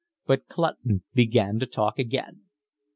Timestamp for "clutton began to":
0.47-1.67